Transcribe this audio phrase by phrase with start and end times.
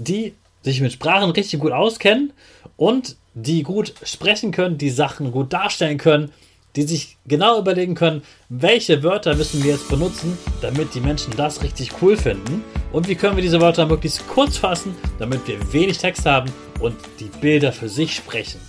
[0.00, 2.32] die sich mit Sprachen richtig gut auskennen
[2.76, 6.32] und die gut sprechen können, die Sachen gut darstellen können,
[6.76, 11.62] die sich genau überlegen können, welche Wörter müssen wir jetzt benutzen, damit die Menschen das
[11.62, 15.98] richtig cool finden und wie können wir diese Wörter möglichst kurz fassen, damit wir wenig
[15.98, 18.60] Text haben und die Bilder für sich sprechen.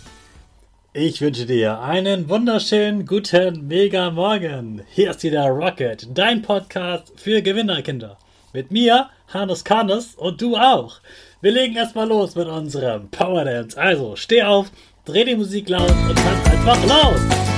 [0.93, 4.81] Ich wünsche dir einen wunderschönen guten Mega Morgen.
[4.93, 8.17] Hier ist wieder Rocket, dein Podcast für Gewinnerkinder.
[8.53, 10.99] Mit mir, Hannes Karnes und du auch.
[11.39, 13.79] Wir legen erstmal los mit unserem Power Dance.
[13.79, 14.71] Also steh auf,
[15.05, 17.50] dreh die Musik laut und tanz einfach los.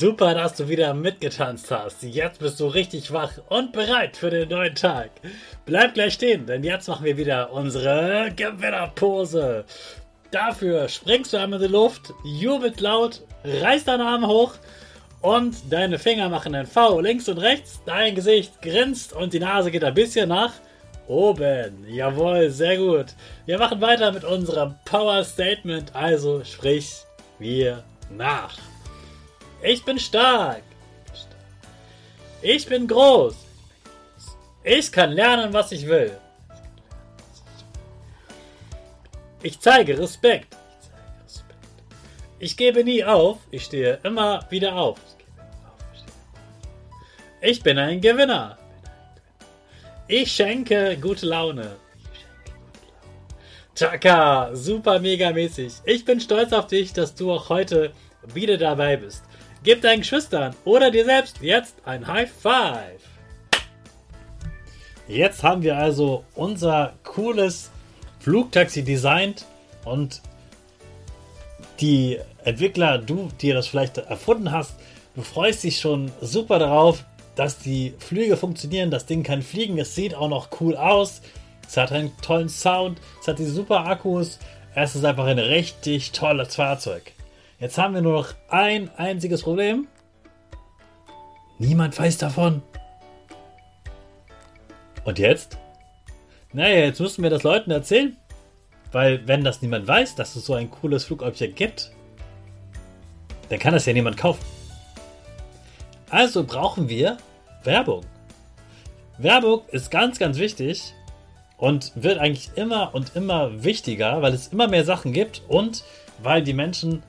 [0.00, 2.02] Super, dass du wieder mitgetanzt hast.
[2.02, 5.10] Jetzt bist du richtig wach und bereit für den neuen Tag.
[5.66, 9.66] Bleib gleich stehen, denn jetzt machen wir wieder unsere Gewinnerpose.
[10.30, 14.54] Dafür springst du einmal in die Luft, jubelt laut, reißt deine Arme hoch
[15.20, 17.82] und deine Finger machen ein V links und rechts.
[17.84, 20.54] Dein Gesicht grinst und die Nase geht ein bisschen nach
[21.08, 21.84] oben.
[21.86, 23.08] Jawohl, sehr gut.
[23.44, 26.90] Wir machen weiter mit unserem Power Statement, also sprich
[27.38, 28.56] wir nach.
[29.62, 30.62] Ich bin stark.
[32.42, 33.34] Ich bin groß.
[34.64, 36.18] Ich kann lernen, was ich will.
[39.42, 40.56] Ich zeige Respekt.
[42.38, 43.38] Ich gebe nie auf.
[43.50, 44.98] Ich stehe immer wieder auf.
[47.42, 48.58] Ich bin ein Gewinner.
[50.08, 51.76] Ich schenke gute Laune.
[53.74, 55.72] Chaka, super mega mäßig.
[55.84, 57.92] Ich bin stolz auf dich, dass du auch heute
[58.34, 59.24] wieder dabei bist.
[59.62, 63.02] Gib deinen Geschwistern oder dir selbst jetzt ein High Five.
[65.06, 67.70] Jetzt haben wir also unser cooles
[68.20, 69.44] Flugtaxi designt
[69.84, 70.22] und
[71.80, 74.76] die Entwickler, du, die das vielleicht erfunden hast,
[75.14, 77.04] du freust dich schon super darauf,
[77.36, 78.90] dass die Flüge funktionieren.
[78.90, 81.20] Das Ding kann fliegen, es sieht auch noch cool aus.
[81.68, 84.38] Es hat einen tollen Sound, es hat die super Akkus.
[84.74, 87.12] Es ist einfach ein richtig tolles Fahrzeug.
[87.60, 89.86] Jetzt haben wir nur noch ein einziges Problem.
[91.58, 92.62] Niemand weiß davon.
[95.04, 95.58] Und jetzt?
[96.54, 98.16] Naja, jetzt müssen wir das Leuten erzählen.
[98.92, 101.92] Weil wenn das niemand weiß, dass es so ein cooles Flugobjekt gibt,
[103.50, 104.44] dann kann das ja niemand kaufen.
[106.08, 107.18] Also brauchen wir
[107.62, 108.06] Werbung.
[109.18, 110.94] Werbung ist ganz, ganz wichtig
[111.58, 115.84] und wird eigentlich immer und immer wichtiger, weil es immer mehr Sachen gibt und
[116.22, 117.02] weil die Menschen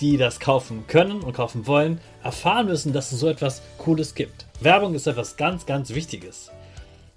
[0.00, 4.46] die das kaufen können und kaufen wollen, erfahren müssen, dass es so etwas Cooles gibt.
[4.60, 6.50] Werbung ist etwas ganz, ganz Wichtiges.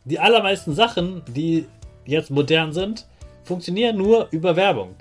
[0.06, 1.68] Die allermeisten Sachen, die
[2.06, 3.06] jetzt modern sind,
[3.44, 4.96] funktionieren nur über Werbung.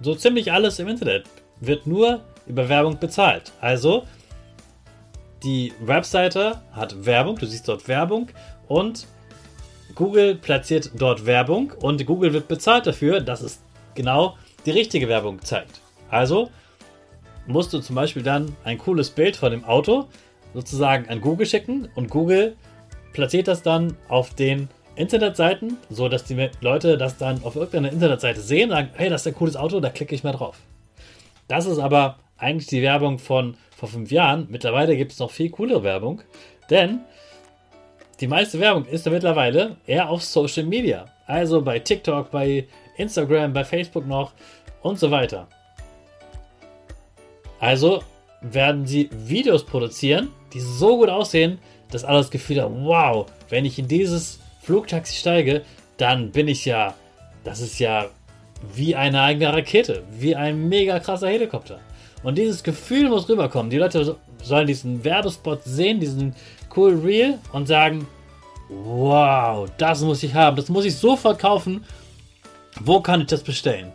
[0.00, 1.26] So ziemlich alles im Internet
[1.60, 3.52] wird nur über Werbung bezahlt.
[3.60, 4.04] Also,
[5.42, 8.28] die Webseite hat Werbung, du siehst dort Werbung
[8.68, 9.06] und
[9.94, 13.60] Google platziert dort Werbung und Google wird bezahlt dafür, dass es
[13.94, 15.80] genau die richtige Werbung zeigt.
[16.10, 16.50] Also,
[17.46, 20.06] musst du zum Beispiel dann ein cooles Bild von dem Auto
[20.54, 22.56] sozusagen an Google schicken und Google
[23.12, 28.40] platziert das dann auf den Internetseiten, so dass die Leute das dann auf irgendeiner Internetseite
[28.40, 30.58] sehen und sagen, hey, das ist ein cooles Auto, da klicke ich mal drauf.
[31.48, 34.46] Das ist aber eigentlich die Werbung von vor fünf Jahren.
[34.50, 36.22] Mittlerweile gibt es noch viel coolere Werbung,
[36.70, 37.00] denn
[38.20, 41.06] die meiste Werbung ist ja mittlerweile eher auf Social Media.
[41.26, 44.32] Also bei TikTok, bei Instagram, bei Facebook noch
[44.82, 45.48] und so weiter.
[47.62, 48.02] Also
[48.40, 51.58] werden sie Videos produzieren, die so gut aussehen,
[51.92, 55.62] dass alle das Gefühl haben, wow, wenn ich in dieses Flugtaxi steige,
[55.96, 56.92] dann bin ich ja,
[57.44, 58.06] das ist ja
[58.74, 61.78] wie eine eigene Rakete, wie ein mega krasser Helikopter.
[62.24, 63.70] Und dieses Gefühl muss rüberkommen.
[63.70, 66.34] Die Leute sollen diesen Werbespot sehen, diesen
[66.76, 68.08] cool Reel und sagen,
[68.68, 71.84] wow, das muss ich haben, das muss ich sofort kaufen.
[72.80, 73.92] Wo kann ich das bestellen?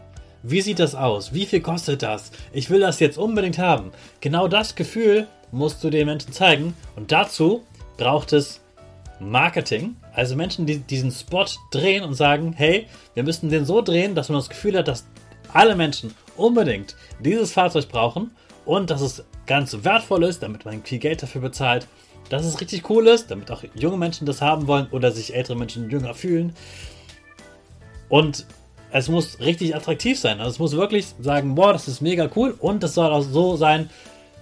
[0.49, 1.33] Wie sieht das aus?
[1.33, 2.31] Wie viel kostet das?
[2.53, 3.91] Ich will das jetzt unbedingt haben.
[4.21, 6.73] Genau das Gefühl musst du den Menschen zeigen.
[6.95, 7.65] Und dazu
[7.97, 8.61] braucht es
[9.19, 9.97] Marketing.
[10.13, 14.29] Also Menschen, die diesen Spot drehen und sagen, hey, wir müssen den so drehen, dass
[14.29, 15.05] man das Gefühl hat, dass
[15.51, 18.31] alle Menschen unbedingt dieses Fahrzeug brauchen
[18.63, 21.89] und dass es ganz wertvoll ist, damit man viel Geld dafür bezahlt,
[22.29, 25.57] dass es richtig cool ist, damit auch junge Menschen das haben wollen oder sich ältere
[25.57, 26.53] Menschen jünger fühlen.
[28.07, 28.45] Und
[28.91, 30.39] es muss richtig attraktiv sein.
[30.39, 33.55] Also es muss wirklich sagen, boah, das ist mega cool und es soll auch so
[33.55, 33.89] sein,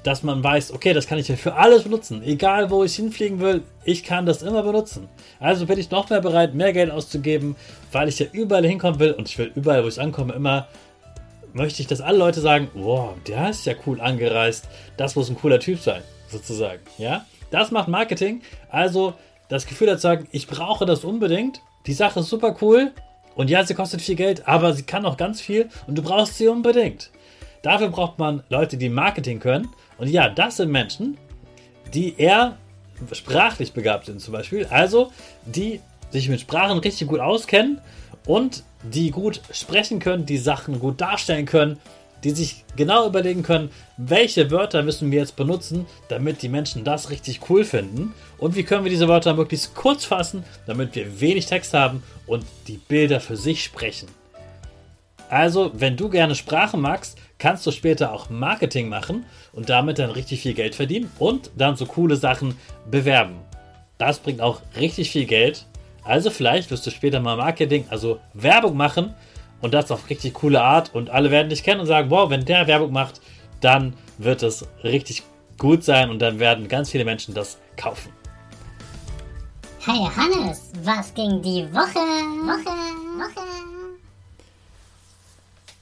[0.04, 2.22] dass man weiß, okay, das kann ich ja für alles benutzen.
[2.24, 5.10] Egal, wo ich hinfliegen will, ich kann das immer benutzen.
[5.40, 7.56] Also bin ich noch mehr bereit, mehr Geld auszugeben,
[7.92, 10.68] weil ich ja überall hinkommen will und ich will überall, wo ich ankomme, immer
[11.54, 15.38] möchte ich, dass alle Leute sagen, wow, der ist ja cool angereist, das muss ein
[15.38, 16.82] cooler Typ sein, sozusagen.
[17.00, 18.42] Ja, das macht Marketing.
[18.70, 19.16] Also
[19.50, 21.62] das Gefühl zu sagen, ich brauche das unbedingt.
[21.88, 22.92] Die Sache ist super cool
[23.36, 26.38] und ja, sie kostet viel Geld, aber sie kann auch ganz viel und du brauchst
[26.38, 27.12] sie unbedingt.
[27.62, 29.70] Dafür braucht man Leute, die Marketing können.
[29.98, 31.18] Und ja, das sind Menschen,
[31.94, 32.58] die eher
[33.12, 34.66] sprachlich begabt sind zum Beispiel.
[34.70, 35.12] Also
[35.46, 37.82] die sich mit Sprachen richtig gut auskennen
[38.28, 41.80] und die gut sprechen können, die Sachen gut darstellen können,
[42.24, 47.10] die sich genau überlegen können, welche Wörter müssen wir jetzt benutzen, damit die Menschen das
[47.10, 51.46] richtig cool finden und wie können wir diese Wörter möglichst kurz fassen, damit wir wenig
[51.46, 54.08] Text haben und die Bilder für sich sprechen.
[55.30, 60.12] Also, wenn du gerne Sprachen magst, kannst du später auch Marketing machen und damit dann
[60.12, 62.56] richtig viel Geld verdienen und dann so coole Sachen
[62.90, 63.38] bewerben.
[63.98, 65.66] Das bringt auch richtig viel Geld
[66.06, 69.16] also vielleicht wirst du später mal Marketing, also Werbung machen
[69.62, 72.46] und das auf richtig coole Art und alle werden dich kennen und sagen, wow, wenn
[72.46, 73.22] der Werbung macht,
[73.62, 75.24] dann wird es richtig
[75.58, 78.12] gut sein und dann werden ganz viele Menschen das kaufen.
[79.80, 82.00] Hey Hannes, was ging die Woche?
[82.00, 82.72] Woche,
[83.20, 83.46] Woche.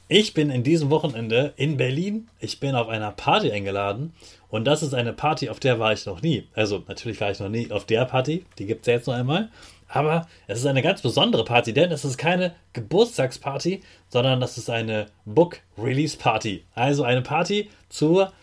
[0.09, 2.27] Ich bin in diesem Wochenende in Berlin.
[2.39, 4.13] Ich bin auf einer Party eingeladen
[4.49, 6.47] und das ist eine Party, auf der war ich noch nie.
[6.53, 9.15] Also natürlich war ich noch nie auf der Party, die gibt es ja jetzt noch
[9.15, 9.49] einmal.
[9.93, 14.71] Aber es ist eine ganz besondere Party, denn es ist keine Geburtstagsparty, sondern das ist
[14.71, 16.63] eine Book Release Party.
[16.73, 18.33] Also eine Party zur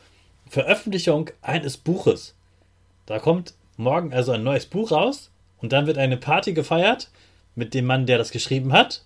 [0.48, 2.36] Veröffentlichung eines Buches.
[3.04, 7.10] Da kommt morgen also ein neues Buch raus und dann wird eine Party gefeiert
[7.56, 9.04] mit dem Mann, der das geschrieben hat.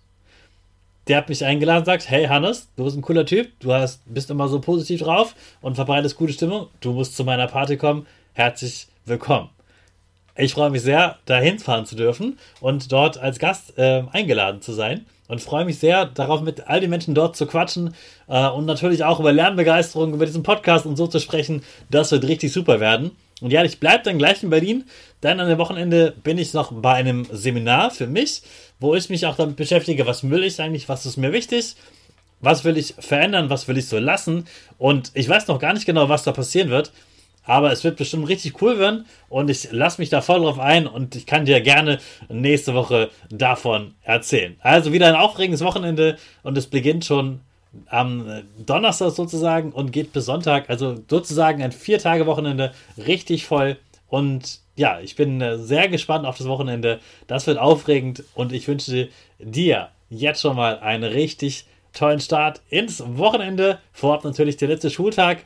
[1.08, 4.02] Der hat mich eingeladen und sagt, hey Hannes, du bist ein cooler Typ, du hast,
[4.04, 8.06] bist immer so positiv drauf und verbreitest gute Stimmung, du musst zu meiner Party kommen,
[8.34, 9.48] herzlich willkommen.
[10.36, 14.72] Ich freue mich sehr, dahin fahren zu dürfen und dort als Gast äh, eingeladen zu
[14.72, 15.06] sein.
[15.26, 17.94] Und freue mich sehr darauf, mit all den Menschen dort zu quatschen
[18.28, 21.62] äh, und natürlich auch über Lernbegeisterung, über diesen Podcast und so zu sprechen.
[21.90, 23.12] Das wird richtig super werden.
[23.40, 24.84] Und ja, ich bleibe dann gleich in Berlin.
[25.22, 28.42] Dann an dem Wochenende bin ich noch bei einem Seminar für mich,
[28.80, 31.74] wo ich mich auch damit beschäftige, was will ich eigentlich, was ist mir wichtig,
[32.40, 34.46] was will ich verändern, was will ich so lassen.
[34.78, 36.92] Und ich weiß noch gar nicht genau, was da passieren wird.
[37.46, 40.86] Aber es wird bestimmt richtig cool werden und ich lasse mich da voll drauf ein
[40.86, 41.98] und ich kann dir gerne
[42.28, 44.56] nächste Woche davon erzählen.
[44.60, 47.40] Also wieder ein aufregendes Wochenende und es beginnt schon
[47.88, 50.70] am Donnerstag sozusagen und geht bis Sonntag.
[50.70, 53.76] Also sozusagen ein Vier-Tage-Wochenende richtig voll.
[54.08, 57.00] Und ja, ich bin sehr gespannt auf das Wochenende.
[57.26, 59.08] Das wird aufregend und ich wünsche
[59.38, 63.78] dir jetzt schon mal einen richtig tollen Start ins Wochenende.
[63.92, 65.44] Vorab natürlich der letzte Schultag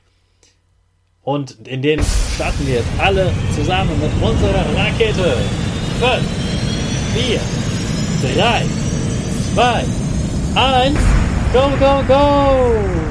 [1.29, 2.01] und in den
[2.35, 5.37] starten wir jetzt alle zusammen mit unserer Rakete.
[6.01, 6.23] 5,
[7.15, 7.41] 4,
[8.35, 8.65] 3,
[9.55, 9.85] 2,
[10.55, 10.97] 1,
[11.53, 13.08] go, go, go!